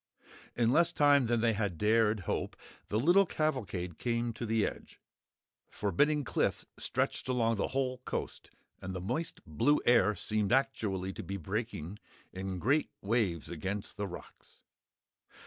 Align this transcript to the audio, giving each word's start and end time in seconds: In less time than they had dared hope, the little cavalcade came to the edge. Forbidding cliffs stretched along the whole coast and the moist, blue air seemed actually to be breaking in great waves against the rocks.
In 0.55 0.71
less 0.71 0.91
time 0.91 1.27
than 1.27 1.41
they 1.41 1.53
had 1.53 1.77
dared 1.77 2.21
hope, 2.21 2.55
the 2.87 2.97
little 2.99 3.27
cavalcade 3.27 3.99
came 3.99 4.33
to 4.33 4.47
the 4.47 4.65
edge. 4.65 4.99
Forbidding 5.69 6.23
cliffs 6.23 6.65
stretched 6.79 7.27
along 7.29 7.57
the 7.57 7.67
whole 7.67 7.99
coast 7.99 8.49
and 8.81 8.95
the 8.95 8.99
moist, 8.99 9.41
blue 9.45 9.79
air 9.85 10.15
seemed 10.15 10.51
actually 10.51 11.13
to 11.13 11.21
be 11.21 11.37
breaking 11.37 11.99
in 12.33 12.57
great 12.57 12.89
waves 13.03 13.47
against 13.47 13.97
the 13.97 14.07
rocks. 14.07 14.63